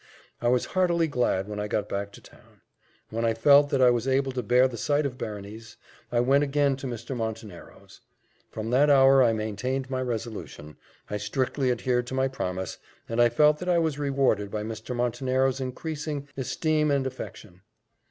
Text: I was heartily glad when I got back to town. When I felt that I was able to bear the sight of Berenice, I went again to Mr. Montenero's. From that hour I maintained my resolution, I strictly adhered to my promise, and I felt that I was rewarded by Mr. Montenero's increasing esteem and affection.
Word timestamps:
I 0.41 0.47
was 0.47 0.65
heartily 0.73 1.07
glad 1.07 1.47
when 1.47 1.59
I 1.59 1.67
got 1.67 1.87
back 1.87 2.11
to 2.13 2.21
town. 2.21 2.61
When 3.11 3.23
I 3.23 3.35
felt 3.35 3.69
that 3.69 3.83
I 3.83 3.91
was 3.91 4.07
able 4.07 4.31
to 4.31 4.41
bear 4.41 4.67
the 4.67 4.75
sight 4.75 5.05
of 5.05 5.15
Berenice, 5.15 5.77
I 6.11 6.21
went 6.21 6.43
again 6.43 6.75
to 6.77 6.87
Mr. 6.87 7.15
Montenero's. 7.15 8.01
From 8.49 8.71
that 8.71 8.89
hour 8.89 9.21
I 9.21 9.31
maintained 9.31 9.91
my 9.91 10.01
resolution, 10.01 10.75
I 11.11 11.17
strictly 11.17 11.69
adhered 11.69 12.07
to 12.07 12.15
my 12.15 12.27
promise, 12.27 12.79
and 13.07 13.21
I 13.21 13.29
felt 13.29 13.59
that 13.59 13.69
I 13.69 13.77
was 13.77 13.99
rewarded 13.99 14.49
by 14.49 14.63
Mr. 14.63 14.95
Montenero's 14.95 15.61
increasing 15.61 16.27
esteem 16.35 16.89
and 16.89 17.05
affection. 17.05 17.61